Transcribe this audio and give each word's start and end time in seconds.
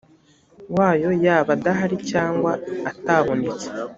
wayo 0.75 1.09
yaba 1.23 1.49
adahari 1.57 1.97
cyangwa 2.11 2.51
atabonetse 2.91 3.67